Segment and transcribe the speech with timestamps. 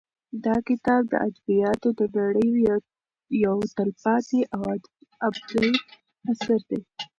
[0.45, 2.49] دا کتاب د ادبیاتو د نړۍ
[3.45, 4.61] یو تلپاتې او
[5.27, 5.69] ابدي
[6.31, 6.79] اثر دی.